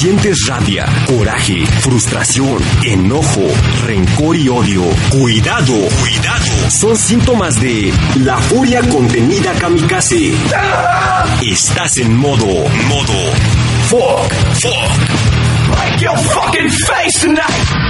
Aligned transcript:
Sientes 0.00 0.46
rabia, 0.46 0.86
coraje, 1.06 1.66
frustración, 1.82 2.56
enojo, 2.86 3.42
rencor 3.84 4.34
y 4.34 4.48
odio. 4.48 4.82
Cuidado, 5.10 5.74
cuidado. 5.74 6.70
Son 6.70 6.96
síntomas 6.96 7.60
de 7.60 7.92
la 8.24 8.38
furia 8.38 8.80
contenida 8.88 9.52
kamikaze. 9.60 10.32
Estás 11.42 11.98
en 11.98 12.16
modo, 12.16 12.46
modo. 12.46 13.32
Fuck, 13.90 14.32
fuck. 14.62 15.68
Break 15.68 16.00
your 16.00 16.16
fucking 16.16 16.70
face 16.70 17.20
tonight. 17.20 17.89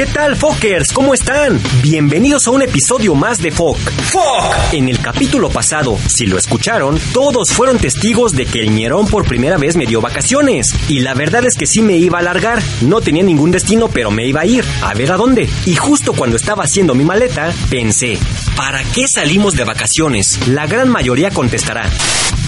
¿Qué 0.00 0.06
tal, 0.06 0.34
Fockers? 0.34 0.94
¿Cómo 0.94 1.12
están? 1.12 1.60
Bienvenidos 1.82 2.46
a 2.48 2.52
un 2.52 2.62
episodio 2.62 3.14
más 3.14 3.36
de 3.36 3.50
Fock. 3.50 3.76
¡Fock! 4.10 4.72
En 4.72 4.88
el 4.88 4.98
capítulo 4.98 5.50
pasado, 5.50 5.98
si 6.08 6.24
lo 6.24 6.38
escucharon, 6.38 6.98
todos 7.12 7.50
fueron 7.50 7.76
testigos 7.76 8.32
de 8.32 8.46
que 8.46 8.60
el 8.60 8.74
ñerón 8.74 9.08
por 9.08 9.26
primera 9.26 9.58
vez 9.58 9.76
me 9.76 9.84
dio 9.84 10.00
vacaciones. 10.00 10.68
Y 10.88 11.00
la 11.00 11.12
verdad 11.12 11.44
es 11.44 11.54
que 11.54 11.66
sí 11.66 11.82
me 11.82 11.98
iba 11.98 12.18
a 12.18 12.22
largar. 12.22 12.62
No 12.80 13.02
tenía 13.02 13.22
ningún 13.22 13.50
destino, 13.50 13.88
pero 13.88 14.10
me 14.10 14.26
iba 14.26 14.40
a 14.40 14.46
ir. 14.46 14.64
A 14.80 14.94
ver 14.94 15.12
a 15.12 15.18
dónde. 15.18 15.50
Y 15.66 15.74
justo 15.74 16.14
cuando 16.14 16.36
estaba 16.36 16.64
haciendo 16.64 16.94
mi 16.94 17.04
maleta, 17.04 17.52
pensé, 17.68 18.18
¿para 18.56 18.82
qué 18.82 19.06
salimos 19.06 19.54
de 19.54 19.64
vacaciones? 19.64 20.48
La 20.48 20.66
gran 20.66 20.88
mayoría 20.88 21.28
contestará. 21.28 21.90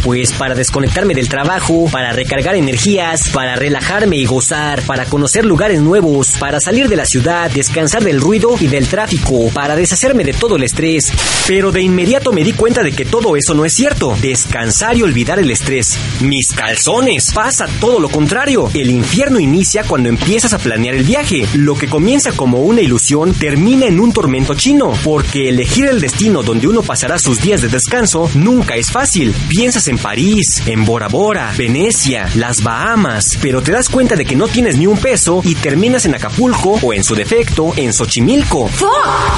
Pues 0.03 0.33
para 0.33 0.55
desconectarme 0.55 1.15
del 1.15 1.29
trabajo, 1.29 1.89
para 1.91 2.13
recargar 2.13 2.57
energías, 2.57 3.29
para 3.29 3.55
relajarme 3.55 4.17
y 4.17 4.25
gozar, 4.25 4.83
para 4.83 5.05
conocer 5.05 5.45
lugares 5.45 5.81
nuevos, 5.81 6.37
para 6.39 6.61
salir 6.61 6.89
de 6.89 6.97
la 6.97 7.07
ciudad, 7.07 7.51
descansar 7.51 8.03
del 8.03 8.21
ruido 8.21 8.57
y 8.59 8.67
del 8.67 8.89
tráfico, 8.89 9.49
para 9.55 9.77
deshacerme 9.77 10.25
de 10.25 10.33
todo 10.33 10.57
el 10.57 10.65
estrés. 10.65 11.13
Pero 11.47 11.73
de 11.73 11.83
inmediato 11.83 12.33
me 12.33 12.45
di 12.45 12.53
cuenta 12.53 12.83
de 12.83 12.93
que 12.93 13.05
todo 13.05 13.37
eso 13.37 13.55
no 13.55 13.65
es 13.65 13.75
cierto. 13.75 14.17
Descansar 14.21 14.97
y 14.97 15.03
olvidar 15.03 15.39
el 15.39 15.51
estrés. 15.51 15.99
Mis 16.21 16.53
calzones. 16.53 17.33
Pasa 17.33 17.67
todo 17.81 18.01
lo 18.01 18.09
contrario. 18.09 18.71
El 18.75 18.91
infierno 18.91 19.39
inicia 19.39 19.85
cuando 19.85 20.09
empiezas 20.09 20.53
a 20.53 20.59
planear 20.59 20.95
el 20.95 21.05
viaje. 21.05 21.47
Lo 21.55 21.75
que 21.75 21.89
comienza 21.89 22.33
como 22.33 22.63
una 22.63 22.81
ilusión 22.81 23.35
termina 23.35 23.87
en 23.87 24.01
un 24.01 24.13
tormento 24.13 24.55
chino, 24.55 24.93
porque 25.05 25.49
elegir 25.49 25.87
el 25.87 26.01
destino 26.01 26.43
donde 26.43 26.69
uno 26.69 26.83
pasará 26.83 27.19
sus 27.19 27.41
días 27.41 27.63
de 27.63 27.69
descanso 27.69 28.31
nunca 28.35 28.77
es 28.77 28.91
fácil. 28.91 29.35
Piensas 29.49 29.89
en 29.89 29.92
París, 29.99 30.63
en 30.67 30.85
Bora 30.85 31.09
Bora, 31.09 31.53
Venecia, 31.57 32.29
las 32.35 32.63
Bahamas, 32.63 33.39
pero 33.41 33.63
te 33.63 33.73
das 33.73 33.89
cuenta 33.89 34.17
de 34.17 34.25
que 34.25 34.37
no 34.37 34.49
tienes 34.49 34.77
ni 34.77 34.87
un 34.87 34.99
peso 34.99 35.41
y 35.45 35.55
terminas 35.55 36.05
en 36.05 36.15
Acapulco 36.15 36.79
o 36.83 36.93
en 36.93 37.05
su 37.05 37.15
defecto 37.15 37.73
en 37.77 37.93
Xochimilco. 37.93 38.71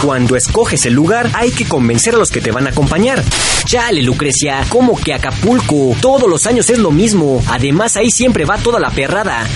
Cuando 0.03 0.37
escoges 0.37 0.87
el 0.87 0.95
lugar 0.95 1.31
hay 1.35 1.51
que 1.51 1.67
convencer 1.67 2.15
a 2.15 2.19
los 2.19 2.31
que 2.31 2.41
te 2.41 2.53
van 2.53 2.67
a 2.67 2.71
acompañar. 2.71 3.23
Chale, 3.65 4.03
Lucrecia, 4.03 4.65
¿cómo 4.69 4.99
que 5.01 5.15
Acapulco? 5.15 5.97
Todos 6.01 6.29
los 6.29 6.47
años 6.47 6.69
es 6.71 6.79
lo 6.79 6.91
mismo. 6.91 7.43
Además 7.49 7.97
ahí 7.97 8.11
siempre 8.11 8.45
va 8.45 8.59
toda 8.59 8.79
la 8.81 8.91
perrada. 8.91 9.47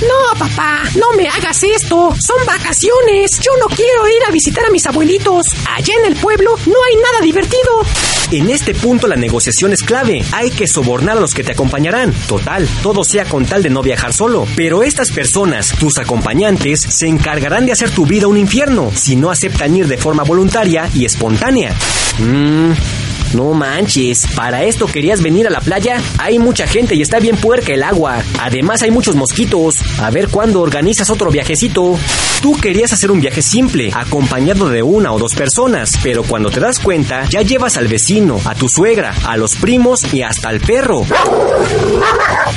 No, 0.00 0.38
papá, 0.38 0.82
no 0.94 1.12
me 1.16 1.28
hagas 1.28 1.62
esto. 1.64 2.14
Son 2.24 2.46
vacaciones. 2.46 3.40
Yo 3.40 3.50
no 3.58 3.66
quiero 3.66 4.06
ir 4.08 4.22
a 4.28 4.30
visitar 4.30 4.64
a 4.64 4.70
mis 4.70 4.86
abuelitos. 4.86 5.46
Allá 5.68 5.94
en 5.98 6.12
el 6.12 6.16
pueblo 6.16 6.56
no 6.66 6.76
hay 6.84 6.96
nada 6.96 7.20
divertido. 7.20 7.82
En 8.30 8.50
este 8.50 8.74
punto 8.74 9.08
la 9.08 9.16
negociación 9.16 9.72
es 9.72 9.82
clave. 9.82 10.24
Hay 10.32 10.50
que 10.50 10.68
sobornar 10.68 11.16
a 11.16 11.20
los 11.20 11.34
que 11.34 11.42
te 11.42 11.52
acompañarán. 11.52 12.12
Total, 12.28 12.68
todo 12.82 13.02
sea 13.02 13.24
con 13.24 13.44
tal 13.44 13.62
de 13.62 13.70
no 13.70 13.82
viajar 13.82 14.12
solo. 14.12 14.46
Pero 14.54 14.84
estas 14.84 15.10
personas, 15.10 15.68
tus 15.78 15.98
acompañantes, 15.98 16.80
se 16.80 17.08
encargarán 17.08 17.66
de 17.66 17.72
hacer 17.72 17.90
tu 17.90 18.06
vida 18.06 18.28
un 18.28 18.36
infierno 18.36 18.92
si 18.94 19.16
no 19.16 19.30
aceptan 19.30 19.74
ir 19.76 19.88
de 19.88 19.98
forma 19.98 20.22
voluntaria 20.22 20.88
y 20.94 21.06
espontánea. 21.06 21.74
Mmm. 22.18 23.07
No 23.34 23.52
manches, 23.52 24.26
¿para 24.34 24.64
esto 24.64 24.86
querías 24.86 25.22
venir 25.22 25.46
a 25.46 25.50
la 25.50 25.60
playa? 25.60 26.00
Hay 26.18 26.38
mucha 26.38 26.66
gente 26.66 26.94
y 26.94 27.02
está 27.02 27.18
bien 27.18 27.36
puerca 27.36 27.74
el 27.74 27.82
agua. 27.82 28.22
Además 28.40 28.82
hay 28.82 28.90
muchos 28.90 29.16
mosquitos. 29.16 29.76
A 30.00 30.10
ver 30.10 30.28
cuándo 30.28 30.60
organizas 30.60 31.10
otro 31.10 31.30
viajecito. 31.30 31.98
Tú 32.40 32.56
querías 32.56 32.92
hacer 32.92 33.10
un 33.10 33.20
viaje 33.20 33.42
simple, 33.42 33.90
acompañado 33.94 34.68
de 34.68 34.82
una 34.82 35.12
o 35.12 35.18
dos 35.18 35.34
personas, 35.34 35.90
pero 36.02 36.22
cuando 36.22 36.50
te 36.50 36.60
das 36.60 36.78
cuenta, 36.78 37.24
ya 37.28 37.42
llevas 37.42 37.76
al 37.76 37.88
vecino, 37.88 38.40
a 38.44 38.54
tu 38.54 38.68
suegra, 38.68 39.14
a 39.24 39.36
los 39.36 39.56
primos 39.56 40.12
y 40.14 40.22
hasta 40.22 40.48
al 40.48 40.60
perro. 40.60 41.04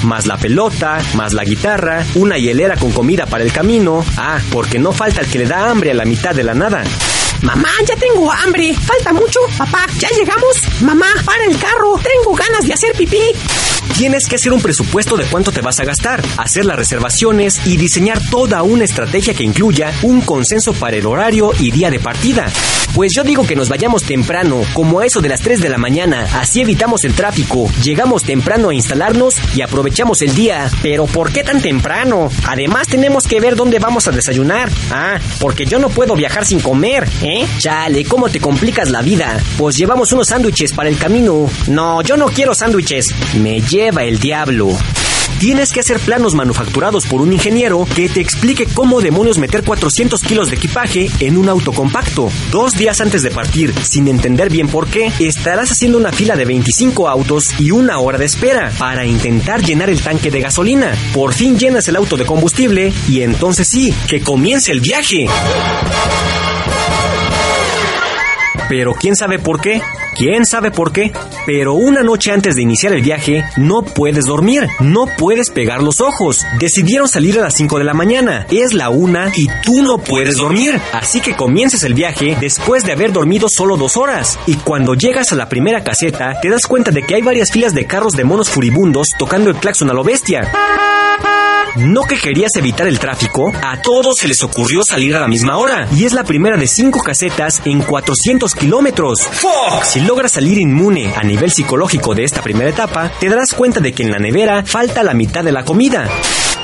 Más 0.03 0.27
la 0.27 0.37
pelota, 0.37 0.99
más 1.15 1.33
la 1.33 1.43
guitarra, 1.43 2.05
una 2.15 2.37
hielera 2.37 2.77
con 2.77 2.91
comida 2.91 3.25
para 3.25 3.43
el 3.43 3.51
camino. 3.51 4.05
Ah, 4.17 4.39
porque 4.51 4.79
no 4.79 4.91
falta 4.91 5.21
el 5.21 5.27
que 5.27 5.39
le 5.39 5.45
da 5.45 5.69
hambre 5.69 5.91
a 5.91 5.95
la 5.95 6.05
mitad 6.05 6.33
de 6.33 6.43
la 6.43 6.53
nada. 6.53 6.83
Mamá, 7.41 7.69
ya 7.87 7.95
tengo 7.95 8.31
hambre. 8.31 8.73
¿Falta 8.75 9.13
mucho? 9.13 9.39
Papá, 9.57 9.85
¿ya 9.97 10.09
llegamos? 10.09 10.55
Mamá, 10.81 11.07
para 11.25 11.43
el 11.45 11.57
carro. 11.57 11.99
Tengo 12.03 12.35
ganas 12.35 12.65
de 12.65 12.73
hacer 12.73 12.93
pipí. 12.93 13.21
Tienes 13.97 14.25
que 14.27 14.35
hacer 14.35 14.51
un 14.51 14.61
presupuesto 14.61 15.15
de 15.15 15.25
cuánto 15.25 15.51
te 15.51 15.61
vas 15.61 15.79
a 15.79 15.85
gastar, 15.85 16.23
hacer 16.37 16.65
las 16.65 16.75
reservaciones 16.75 17.67
y 17.67 17.77
diseñar 17.77 18.19
toda 18.29 18.63
una 18.63 18.83
estrategia 18.83 19.33
que 19.33 19.43
incluya 19.43 19.93
un 20.01 20.21
consenso 20.21 20.73
para 20.73 20.97
el 20.97 21.05
horario 21.05 21.51
y 21.59 21.71
día 21.71 21.91
de 21.91 21.99
partida. 21.99 22.51
Pues 22.95 23.13
yo 23.15 23.23
digo 23.23 23.47
que 23.47 23.55
nos 23.55 23.69
vayamos 23.69 24.03
temprano, 24.03 24.63
como 24.73 24.99
a 24.99 25.05
eso 25.05 25.21
de 25.21 25.29
las 25.29 25.39
3 25.39 25.61
de 25.61 25.69
la 25.69 25.77
mañana, 25.77 26.27
así 26.41 26.59
evitamos 26.59 27.05
el 27.05 27.13
tráfico, 27.13 27.69
llegamos 27.81 28.23
temprano 28.23 28.69
a 28.69 28.73
instalarnos 28.73 29.35
y 29.55 29.61
aprovechamos 29.61 30.21
el 30.21 30.35
día. 30.35 30.69
Pero 30.81 31.05
¿por 31.05 31.31
qué 31.31 31.43
tan 31.43 31.61
temprano? 31.61 32.29
Además 32.47 32.87
tenemos 32.87 33.23
que 33.23 33.39
ver 33.39 33.55
dónde 33.55 33.79
vamos 33.79 34.07
a 34.07 34.11
desayunar. 34.11 34.69
Ah, 34.89 35.19
porque 35.39 35.65
yo 35.65 35.79
no 35.79 35.89
puedo 35.89 36.15
viajar 36.15 36.45
sin 36.45 36.59
comer, 36.59 37.07
¿eh? 37.21 37.45
Chale, 37.59 38.03
¿cómo 38.03 38.29
te 38.29 38.41
complicas 38.41 38.89
la 38.89 39.01
vida? 39.01 39.39
Pues 39.57 39.77
llevamos 39.77 40.11
unos 40.11 40.27
sándwiches 40.27 40.73
para 40.73 40.89
el 40.89 40.97
camino. 40.97 41.49
No, 41.67 42.01
yo 42.01 42.17
no 42.17 42.25
quiero 42.25 42.53
sándwiches. 42.53 43.07
Me 43.41 43.61
lleva 43.81 44.03
el 44.03 44.19
diablo. 44.19 44.77
Tienes 45.39 45.71
que 45.71 45.79
hacer 45.79 45.99
planos 45.99 46.35
manufacturados 46.35 47.07
por 47.07 47.19
un 47.19 47.33
ingeniero 47.33 47.87
que 47.95 48.09
te 48.09 48.21
explique 48.21 48.67
cómo 48.67 49.01
demonios 49.01 49.39
meter 49.39 49.63
400 49.63 50.21
kilos 50.21 50.51
de 50.51 50.57
equipaje 50.57 51.09
en 51.19 51.35
un 51.35 51.49
auto 51.49 51.71
compacto. 51.71 52.29
Dos 52.51 52.73
días 52.73 53.01
antes 53.01 53.23
de 53.23 53.31
partir, 53.31 53.73
sin 53.81 54.07
entender 54.07 54.51
bien 54.51 54.67
por 54.67 54.87
qué, 54.87 55.11
estarás 55.19 55.71
haciendo 55.71 55.97
una 55.97 56.11
fila 56.11 56.35
de 56.35 56.45
25 56.45 57.09
autos 57.09 57.59
y 57.59 57.71
una 57.71 57.97
hora 57.97 58.19
de 58.19 58.25
espera 58.25 58.71
para 58.77 59.03
intentar 59.03 59.63
llenar 59.63 59.89
el 59.89 59.99
tanque 59.99 60.29
de 60.29 60.41
gasolina. 60.41 60.95
Por 61.11 61.33
fin 61.33 61.57
llenas 61.57 61.87
el 61.87 61.95
auto 61.95 62.17
de 62.17 62.27
combustible 62.27 62.93
y 63.09 63.23
entonces 63.23 63.67
sí, 63.67 63.91
que 64.07 64.21
comience 64.21 64.71
el 64.71 64.81
viaje. 64.81 65.25
Pero 68.71 68.93
quién 68.93 69.17
sabe 69.17 69.37
por 69.37 69.59
qué. 69.59 69.81
¿Quién 70.15 70.45
sabe 70.45 70.71
por 70.71 70.93
qué? 70.93 71.11
Pero 71.45 71.73
una 71.73 72.03
noche 72.03 72.31
antes 72.31 72.55
de 72.55 72.61
iniciar 72.61 72.93
el 72.93 73.01
viaje, 73.01 73.43
no 73.57 73.81
puedes 73.81 74.23
dormir, 74.23 74.65
no 74.79 75.07
puedes 75.17 75.49
pegar 75.49 75.83
los 75.83 75.99
ojos. 75.99 76.45
Decidieron 76.57 77.09
salir 77.09 77.37
a 77.37 77.41
las 77.41 77.53
5 77.55 77.79
de 77.79 77.83
la 77.83 77.93
mañana, 77.93 78.47
es 78.49 78.73
la 78.73 78.87
una 78.87 79.29
y 79.35 79.49
tú 79.65 79.81
no 79.81 79.97
puedes 79.97 80.37
dormir. 80.37 80.79
Así 80.93 81.19
que 81.19 81.35
comiences 81.35 81.83
el 81.83 81.95
viaje 81.95 82.37
después 82.39 82.85
de 82.85 82.93
haber 82.93 83.11
dormido 83.11 83.49
solo 83.49 83.75
dos 83.75 83.97
horas. 83.97 84.39
Y 84.47 84.55
cuando 84.55 84.93
llegas 84.93 85.33
a 85.33 85.35
la 85.35 85.49
primera 85.49 85.83
caseta, 85.83 86.39
te 86.41 86.49
das 86.49 86.65
cuenta 86.65 86.91
de 86.91 87.03
que 87.03 87.15
hay 87.15 87.21
varias 87.21 87.51
filas 87.51 87.73
de 87.73 87.87
carros 87.87 88.13
de 88.13 88.23
monos 88.23 88.49
furibundos 88.49 89.09
tocando 89.19 89.49
el 89.49 89.57
claxon 89.57 89.89
a 89.89 89.93
lo 89.93 90.05
bestia. 90.05 90.49
¿No 91.77 92.03
que 92.03 92.17
querías 92.17 92.51
evitar 92.57 92.85
el 92.87 92.99
tráfico? 92.99 93.49
A 93.63 93.81
todos 93.81 94.17
se 94.17 94.27
les 94.27 94.43
ocurrió 94.43 94.81
salir 94.83 95.15
a 95.15 95.21
la 95.21 95.27
misma 95.27 95.57
hora. 95.57 95.87
Y 95.95 96.03
es 96.03 96.11
la 96.11 96.25
primera 96.25 96.57
de 96.57 96.67
cinco 96.67 96.99
casetas 96.99 97.61
en 97.63 97.81
400 97.81 98.53
kilómetros. 98.55 99.21
¡Fuck! 99.21 99.83
Si 99.85 100.01
logras 100.01 100.33
salir 100.33 100.57
inmune 100.57 101.13
a 101.15 101.23
nivel 101.23 101.49
psicológico 101.49 102.13
de 102.13 102.25
esta 102.25 102.41
primera 102.41 102.69
etapa, 102.69 103.09
te 103.19 103.29
darás 103.29 103.53
cuenta 103.53 103.79
de 103.79 103.93
que 103.93 104.03
en 104.03 104.11
la 104.11 104.19
nevera 104.19 104.63
falta 104.65 105.01
la 105.01 105.13
mitad 105.13 105.45
de 105.45 105.53
la 105.53 105.63
comida. 105.63 106.09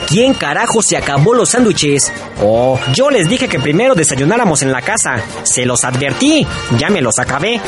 ¿Quién 0.07 0.33
carajo 0.33 0.81
se 0.81 0.97
acabó 0.97 1.33
los 1.33 1.49
sándwiches? 1.49 2.11
Oh, 2.41 2.77
yo 2.93 3.09
les 3.09 3.29
dije 3.29 3.47
que 3.47 3.59
primero 3.59 3.95
desayunáramos 3.95 4.61
en 4.61 4.71
la 4.73 4.81
casa. 4.81 5.21
Se 5.43 5.65
los 5.65 5.85
advertí. 5.85 6.45
Ya 6.77 6.89
me 6.89 7.01
los 7.01 7.17
acabé. 7.19 7.61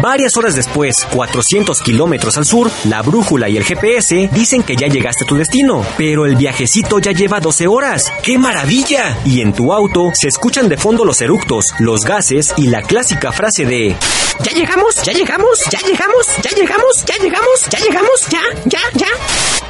Varias 0.00 0.36
horas 0.36 0.54
después, 0.54 1.06
400 1.12 1.80
kilómetros 1.80 2.36
al 2.36 2.44
sur, 2.44 2.70
la 2.84 3.02
brújula 3.02 3.48
y 3.48 3.56
el 3.56 3.64
GPS 3.64 4.28
dicen 4.32 4.62
que 4.62 4.76
ya 4.76 4.86
llegaste 4.86 5.24
a 5.24 5.26
tu 5.26 5.36
destino, 5.36 5.84
pero 5.96 6.26
el 6.26 6.36
viajecito 6.36 6.98
ya 6.98 7.12
lleva 7.12 7.40
12 7.40 7.66
horas. 7.66 8.12
¡Qué 8.22 8.38
maravilla! 8.38 9.18
Y 9.24 9.40
en 9.40 9.52
tu 9.52 9.72
auto 9.72 10.10
se 10.14 10.28
escuchan 10.28 10.68
de 10.68 10.76
fondo 10.76 11.04
los 11.04 11.20
eructos, 11.20 11.64
los 11.78 12.04
gases 12.04 12.52
y 12.56 12.66
la 12.66 12.82
clásica 12.82 13.32
frase 13.32 13.64
de 13.64 13.96
¿Ya 14.42 14.52
llegamos? 14.52 15.02
¿Ya 15.02 15.12
llegamos? 15.12 15.60
¿Ya 15.70 15.78
llegamos? 15.86 16.26
¿Ya 16.42 16.50
llegamos? 16.50 17.04
¿Ya 17.06 17.16
llegamos? 17.18 17.64
¿Ya 17.70 17.78
llegamos? 17.78 18.30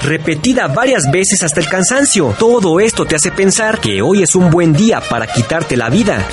repetida 0.05 0.69
varias 0.69 1.11
veces 1.11 1.43
hasta 1.43 1.61
el 1.61 1.69
cansancio. 1.69 2.35
Todo 2.39 2.79
esto 2.79 3.07
te 3.07 3.17
hace 3.17 3.31
pensar 3.31 3.81
que 3.81 4.03
hoy 4.03 4.23
es 4.23 4.35
un 4.35 4.51
buen 4.51 4.73
día 4.73 5.01
para 5.01 5.27
quitarte 5.27 5.77
la 5.77 5.89
vida. 5.89 6.29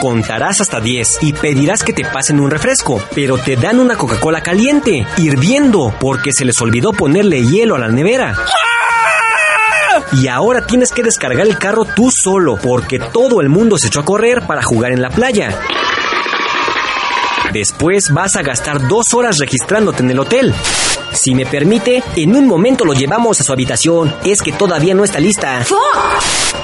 Contarás 0.00 0.60
hasta 0.60 0.80
10 0.80 1.18
y 1.22 1.32
pedirás 1.32 1.82
que 1.82 1.92
te 1.92 2.04
pasen 2.04 2.38
un 2.38 2.50
refresco, 2.50 3.02
pero 3.14 3.36
te 3.36 3.56
dan 3.56 3.80
una 3.80 3.96
Coca-Cola 3.96 4.42
caliente, 4.42 5.04
hirviendo, 5.16 5.92
porque 5.98 6.30
se 6.32 6.44
les 6.44 6.60
olvidó 6.60 6.92
ponerle 6.92 7.44
hielo 7.44 7.74
a 7.74 7.80
la 7.80 7.88
nevera. 7.88 8.36
Y 10.12 10.28
ahora 10.28 10.64
tienes 10.64 10.92
que 10.92 11.02
descargar 11.02 11.46
el 11.46 11.58
carro 11.58 11.84
tú 11.84 12.10
solo, 12.12 12.56
porque 12.56 13.00
todo 13.00 13.40
el 13.40 13.48
mundo 13.48 13.76
se 13.76 13.88
echó 13.88 14.00
a 14.00 14.04
correr 14.04 14.46
para 14.46 14.62
jugar 14.62 14.92
en 14.92 15.02
la 15.02 15.10
playa. 15.10 15.58
Después 17.52 18.10
vas 18.12 18.36
a 18.36 18.42
gastar 18.42 18.86
dos 18.86 19.06
horas 19.14 19.38
registrándote 19.38 20.02
en 20.04 20.10
el 20.10 20.20
hotel. 20.20 20.54
Si 21.12 21.34
me 21.34 21.46
permite, 21.46 22.02
en 22.16 22.34
un 22.34 22.46
momento 22.46 22.84
lo 22.84 22.92
llevamos 22.92 23.40
a 23.40 23.44
su 23.44 23.52
habitación. 23.52 24.14
Es 24.24 24.42
que 24.42 24.52
todavía 24.52 24.94
no 24.94 25.04
está 25.04 25.20
lista. 25.20 25.64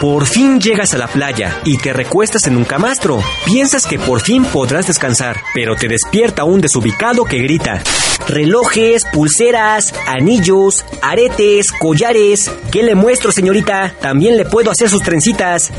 Por 0.00 0.26
fin 0.26 0.60
llegas 0.60 0.94
a 0.94 0.98
la 0.98 1.06
playa 1.06 1.60
y 1.64 1.76
te 1.78 1.92
recuestas 1.92 2.46
en 2.46 2.56
un 2.56 2.64
camastro. 2.64 3.20
Piensas 3.44 3.86
que 3.86 3.98
por 3.98 4.20
fin 4.20 4.44
podrás 4.44 4.86
descansar, 4.86 5.40
pero 5.54 5.76
te 5.76 5.88
despierta 5.88 6.44
un 6.44 6.60
desubicado 6.60 7.24
que 7.24 7.38
grita. 7.38 7.82
Relojes, 8.28 9.04
pulseras, 9.12 9.94
anillos, 10.06 10.84
aretes, 11.02 11.72
collares. 11.72 12.50
¿Qué 12.70 12.82
le 12.82 12.94
muestro, 12.94 13.32
señorita? 13.32 13.94
También 14.00 14.36
le 14.36 14.44
puedo 14.44 14.70
hacer 14.70 14.88
sus 14.88 15.02
trencitas. 15.02 15.70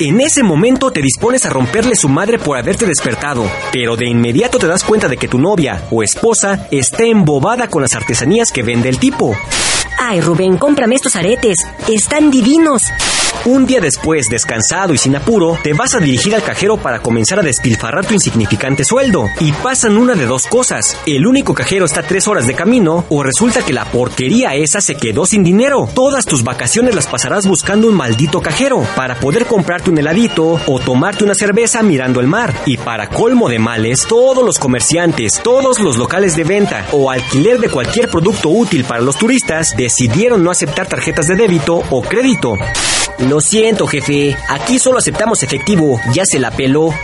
En 0.00 0.20
ese 0.20 0.44
momento 0.44 0.92
te 0.92 1.02
dispones 1.02 1.44
a 1.44 1.50
romperle 1.50 1.96
su 1.96 2.08
madre 2.08 2.38
por 2.38 2.56
haberte 2.56 2.86
despertado, 2.86 3.50
pero 3.72 3.96
de 3.96 4.06
inmediato 4.06 4.60
te 4.60 4.68
das 4.68 4.84
cuenta 4.84 5.08
de 5.08 5.16
que 5.16 5.26
tu 5.26 5.40
novia 5.40 5.88
o 5.90 6.04
esposa 6.04 6.68
está 6.70 7.02
embobada 7.02 7.66
con 7.66 7.82
las 7.82 7.94
artesanías 7.94 8.52
que 8.52 8.62
vende 8.62 8.88
el 8.88 9.00
tipo. 9.00 9.34
Ay, 9.98 10.20
Rubén, 10.20 10.56
cómprame 10.56 10.94
estos 10.94 11.16
aretes. 11.16 11.66
Están 11.88 12.30
divinos. 12.30 12.84
Un 13.44 13.66
día 13.66 13.80
después, 13.80 14.28
descansado 14.28 14.92
y 14.92 14.98
sin 14.98 15.16
apuro, 15.16 15.58
te 15.62 15.72
vas 15.72 15.94
a 15.94 16.00
dirigir 16.00 16.34
al 16.34 16.42
cajero 16.42 16.76
para 16.76 17.00
comenzar 17.00 17.38
a 17.38 17.42
despilfarrar 17.42 18.04
tu 18.04 18.14
insignificante 18.14 18.84
sueldo. 18.84 19.30
Y 19.40 19.52
pasan 19.52 19.96
una 19.96 20.14
de 20.14 20.26
dos 20.26 20.46
cosas. 20.46 20.96
El 21.06 21.26
único 21.26 21.54
cajero 21.54 21.84
está 21.84 22.02
tres 22.02 22.28
horas 22.28 22.46
de 22.46 22.54
camino 22.54 23.04
o 23.08 23.22
resulta 23.22 23.62
que 23.62 23.72
la 23.72 23.84
porquería 23.86 24.54
esa 24.54 24.80
se 24.80 24.96
quedó 24.96 25.24
sin 25.24 25.44
dinero. 25.44 25.88
Todas 25.94 26.24
tus 26.24 26.42
vacaciones 26.42 26.94
las 26.94 27.06
pasarás 27.06 27.46
buscando 27.46 27.88
un 27.88 27.94
maldito 27.94 28.42
cajero 28.42 28.84
para 28.96 29.18
poder 29.18 29.46
comprarte 29.46 29.90
un 29.90 29.98
heladito 29.98 30.60
o 30.66 30.80
tomarte 30.80 31.24
una 31.24 31.34
cerveza 31.34 31.82
mirando 31.82 32.20
el 32.20 32.26
mar. 32.26 32.52
Y 32.66 32.76
para 32.76 33.08
colmo 33.08 33.48
de 33.48 33.58
males, 33.58 34.04
todos 34.06 34.44
los 34.44 34.58
comerciantes, 34.58 35.40
todos 35.42 35.78
los 35.78 35.96
locales 35.96 36.36
de 36.36 36.44
venta 36.44 36.86
o 36.92 37.10
alquiler 37.10 37.60
de 37.60 37.70
cualquier 37.70 38.10
producto 38.10 38.48
útil 38.48 38.84
para 38.84 39.00
los 39.00 39.16
turistas 39.16 39.74
decidieron 39.76 40.42
no 40.42 40.50
aceptar 40.50 40.86
tarjetas 40.86 41.28
de 41.28 41.36
débito 41.36 41.82
o 41.90 42.02
crédito. 42.02 42.54
Lo 43.18 43.40
siento, 43.40 43.86
jefe. 43.86 44.36
Aquí 44.48 44.78
solo 44.78 44.98
aceptamos 44.98 45.42
efectivo. 45.42 46.00
Ya 46.12 46.24
se 46.24 46.38
la 46.38 46.52
peló. 46.52 46.94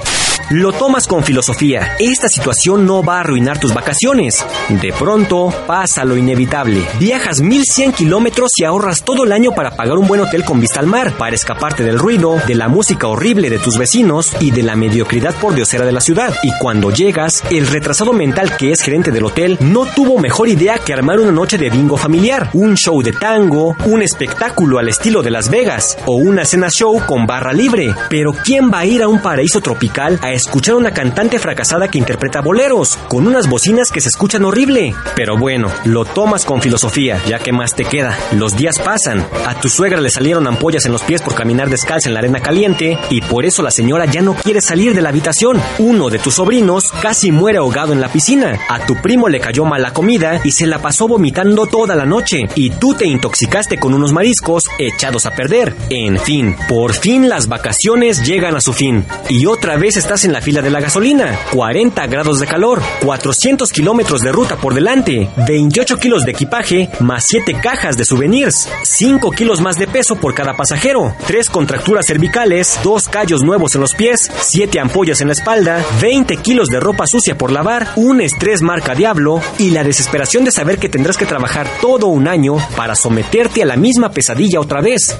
Lo 0.50 0.72
tomas 0.72 1.06
con 1.06 1.24
filosofía. 1.24 1.96
Esta 1.98 2.28
situación 2.28 2.84
no 2.84 3.02
va 3.02 3.16
a 3.16 3.20
arruinar 3.20 3.58
tus 3.58 3.72
vacaciones. 3.72 4.44
De 4.68 4.92
pronto 4.92 5.48
pasa 5.66 6.04
lo 6.04 6.18
inevitable. 6.18 6.84
Viajas 7.00 7.40
1100 7.40 7.92
kilómetros 7.92 8.50
y 8.58 8.64
ahorras 8.64 9.02
todo 9.02 9.24
el 9.24 9.32
año 9.32 9.52
para 9.52 9.70
pagar 9.70 9.96
un 9.96 10.06
buen 10.06 10.20
hotel 10.20 10.44
con 10.44 10.60
vista 10.60 10.80
al 10.80 10.86
mar, 10.86 11.14
para 11.16 11.34
escaparte 11.34 11.82
del 11.82 11.98
ruido, 11.98 12.36
de 12.46 12.56
la 12.56 12.68
música 12.68 13.08
horrible 13.08 13.48
de 13.48 13.58
tus 13.58 13.78
vecinos 13.78 14.36
y 14.38 14.50
de 14.50 14.62
la 14.62 14.76
mediocridad 14.76 15.34
por 15.36 15.54
diosera 15.54 15.86
de 15.86 15.92
la 15.92 16.02
ciudad. 16.02 16.34
Y 16.42 16.50
cuando 16.60 16.90
llegas, 16.90 17.42
el 17.50 17.66
retrasado 17.66 18.12
mental 18.12 18.54
que 18.58 18.70
es 18.70 18.82
gerente 18.82 19.10
del 19.10 19.24
hotel 19.24 19.56
no 19.60 19.86
tuvo 19.86 20.18
mejor 20.18 20.48
idea 20.48 20.76
que 20.76 20.92
armar 20.92 21.20
una 21.20 21.32
noche 21.32 21.56
de 21.56 21.70
bingo 21.70 21.96
familiar, 21.96 22.50
un 22.52 22.76
show 22.76 23.02
de 23.02 23.12
tango, 23.12 23.74
un 23.86 24.02
espectáculo 24.02 24.78
al 24.78 24.90
estilo 24.90 25.22
de 25.22 25.30
Las 25.30 25.48
Vegas 25.48 25.96
o 26.04 26.16
una 26.16 26.44
cena 26.44 26.68
show 26.68 27.00
con 27.06 27.24
barra 27.24 27.54
libre. 27.54 27.94
Pero 28.10 28.32
¿quién 28.44 28.70
va 28.70 28.80
a 28.80 28.86
ir 28.86 29.02
a 29.02 29.08
un 29.08 29.22
paraíso 29.22 29.62
tropical 29.62 30.20
a 30.22 30.33
escuchar 30.34 30.74
a 30.74 30.78
una 30.78 30.92
cantante 30.92 31.38
fracasada 31.38 31.88
que 31.88 31.98
interpreta 31.98 32.40
boleros, 32.40 32.96
con 33.08 33.26
unas 33.26 33.48
bocinas 33.48 33.90
que 33.90 34.00
se 34.00 34.08
escuchan 34.08 34.44
horrible. 34.44 34.94
Pero 35.16 35.36
bueno, 35.36 35.70
lo 35.84 36.04
tomas 36.04 36.44
con 36.44 36.60
filosofía, 36.60 37.20
ya 37.26 37.38
que 37.38 37.52
más 37.52 37.74
te 37.74 37.84
queda. 37.84 38.16
Los 38.32 38.56
días 38.56 38.78
pasan, 38.78 39.26
a 39.46 39.60
tu 39.60 39.68
suegra 39.68 40.00
le 40.00 40.10
salieron 40.10 40.46
ampollas 40.46 40.86
en 40.86 40.92
los 40.92 41.02
pies 41.02 41.22
por 41.22 41.34
caminar 41.34 41.70
descalza 41.70 42.08
en 42.08 42.14
la 42.14 42.20
arena 42.20 42.40
caliente, 42.40 42.98
y 43.10 43.20
por 43.20 43.44
eso 43.44 43.62
la 43.62 43.70
señora 43.70 44.06
ya 44.06 44.22
no 44.22 44.34
quiere 44.34 44.60
salir 44.60 44.94
de 44.94 45.02
la 45.02 45.10
habitación. 45.10 45.60
Uno 45.78 46.10
de 46.10 46.18
tus 46.18 46.34
sobrinos 46.34 46.92
casi 47.02 47.30
muere 47.30 47.58
ahogado 47.58 47.92
en 47.92 48.00
la 48.00 48.08
piscina. 48.08 48.58
A 48.68 48.86
tu 48.86 48.96
primo 48.96 49.28
le 49.28 49.40
cayó 49.40 49.64
mala 49.64 49.92
comida 49.92 50.40
y 50.44 50.52
se 50.52 50.66
la 50.66 50.80
pasó 50.80 51.08
vomitando 51.08 51.66
toda 51.66 51.94
la 51.94 52.06
noche. 52.06 52.42
Y 52.54 52.70
tú 52.70 52.94
te 52.94 53.06
intoxicaste 53.06 53.78
con 53.78 53.94
unos 53.94 54.12
mariscos 54.12 54.64
echados 54.78 55.26
a 55.26 55.30
perder. 55.32 55.74
En 55.90 56.18
fin, 56.18 56.56
por 56.68 56.92
fin 56.92 57.28
las 57.28 57.48
vacaciones 57.48 58.24
llegan 58.24 58.56
a 58.56 58.60
su 58.60 58.72
fin. 58.72 59.04
Y 59.28 59.46
otra 59.46 59.76
vez 59.76 59.96
estás 59.96 60.23
en 60.24 60.32
la 60.32 60.40
fila 60.40 60.62
de 60.62 60.70
la 60.70 60.80
gasolina, 60.80 61.38
40 61.52 62.06
grados 62.06 62.40
de 62.40 62.46
calor, 62.46 62.80
400 63.02 63.70
kilómetros 63.70 64.20
de 64.20 64.32
ruta 64.32 64.56
por 64.56 64.74
delante, 64.74 65.28
28 65.46 65.98
kilos 65.98 66.24
de 66.24 66.32
equipaje, 66.32 66.90
más 67.00 67.24
7 67.26 67.56
cajas 67.62 67.96
de 67.96 68.04
souvenirs, 68.04 68.68
5 68.82 69.30
kilos 69.30 69.60
más 69.60 69.76
de 69.76 69.86
peso 69.86 70.16
por 70.16 70.34
cada 70.34 70.56
pasajero, 70.56 71.14
3 71.26 71.50
contracturas 71.50 72.06
cervicales, 72.06 72.78
2 72.82 73.08
callos 73.08 73.42
nuevos 73.42 73.74
en 73.74 73.80
los 73.80 73.94
pies, 73.94 74.30
7 74.40 74.80
ampollas 74.80 75.20
en 75.20 75.28
la 75.28 75.34
espalda, 75.34 75.84
20 76.00 76.36
kilos 76.38 76.68
de 76.68 76.80
ropa 76.80 77.06
sucia 77.06 77.36
por 77.36 77.52
lavar, 77.52 77.88
un 77.96 78.20
estrés 78.20 78.62
marca 78.62 78.94
diablo 78.94 79.40
y 79.58 79.70
la 79.70 79.84
desesperación 79.84 80.44
de 80.44 80.50
saber 80.50 80.78
que 80.78 80.88
tendrás 80.88 81.16
que 81.16 81.26
trabajar 81.26 81.68
todo 81.80 82.06
un 82.06 82.28
año 82.28 82.56
para 82.76 82.94
someterte 82.94 83.62
a 83.62 83.66
la 83.66 83.76
misma 83.76 84.10
pesadilla 84.10 84.60
otra 84.60 84.80
vez. 84.80 85.16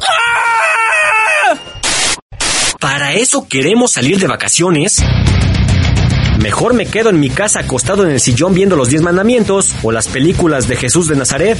¿Para 2.85 3.15
eso 3.15 3.49
queremos 3.49 3.93
salir 3.93 4.19
de 4.19 4.27
vacaciones? 4.27 5.03
Mejor 6.39 6.75
me 6.75 6.85
quedo 6.85 7.09
en 7.09 7.19
mi 7.19 7.31
casa 7.31 7.61
acostado 7.61 8.05
en 8.05 8.11
el 8.11 8.21
sillón 8.21 8.53
viendo 8.53 8.77
los 8.77 8.91
10 8.91 9.01
mandamientos 9.01 9.75
o 9.83 9.91
las 9.91 10.07
películas 10.07 10.69
de 10.69 10.77
Jesús 10.77 11.09
de 11.09 11.17
Nazaret. 11.17 11.57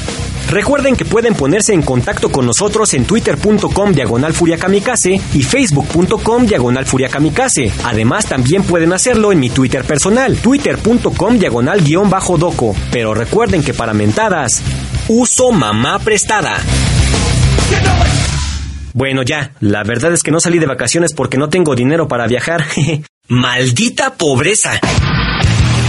Recuerden 0.51 0.97
que 0.97 1.07
pueden 1.07 1.35
ponerse 1.35 1.73
en 1.73 1.81
contacto 1.81 2.29
con 2.29 2.45
nosotros 2.45 2.93
en 2.93 3.07
twitter.com 3.07 3.93
diagonal 3.93 4.35
furiakamikaze 4.35 5.19
y 5.33 5.43
facebook.com 5.43 6.45
diagonal 6.45 6.85
furiakamikaze. 6.85 7.73
Además 7.85 8.27
también 8.27 8.63
pueden 8.63 8.93
hacerlo 8.93 9.33
en 9.33 9.41
mi 9.41 9.49
Twitter 9.49 9.83
personal, 9.83 10.37
twitter.com 10.37 11.39
diagonal 11.39 11.81
guion 11.81 12.11
bajo 12.11 12.37
doco. 12.37 12.77
Pero 12.93 13.15
recuerden 13.15 13.63
que 13.63 13.73
para 13.73 13.95
mentadas, 13.95 14.61
uso 15.09 15.53
mamá 15.53 15.99
prestada. 16.01 16.61
Bueno, 18.95 19.23
ya, 19.25 19.51
la 19.59 19.83
verdad 19.83 20.13
es 20.13 20.23
que 20.23 20.31
no 20.31 20.39
salí 20.39 20.61
de 20.61 20.67
vacaciones 20.67 21.13
porque 21.15 21.37
no 21.37 21.49
tengo 21.49 21.75
dinero 21.75 22.07
para 22.07 22.29
viajar. 22.29 22.65
¡Maldita 23.29 24.15
pobreza! 24.15 24.81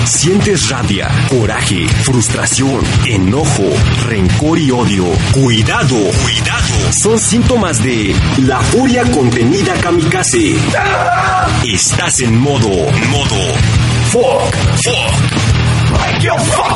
Sientes 0.08 0.70
rabia, 0.70 1.08
coraje, 1.30 1.88
frustración, 2.04 2.82
enojo, 3.06 3.64
rencor 4.08 4.58
y 4.58 4.72
odio. 4.72 5.06
Cuidado, 5.34 5.96
cuidado. 6.24 6.92
Son 6.92 7.20
síntomas 7.20 7.84
de 7.84 8.16
la 8.48 8.60
furia 8.60 9.04
contenida 9.12 9.76
kamikaze. 9.82 10.56
Estás 11.64 12.22
en 12.22 12.40
modo, 12.40 12.70
modo. 12.70 13.54
Fuck, 14.10 14.56
fuck. 14.84 16.22
Your 16.22 16.40
fuck. 16.40 16.76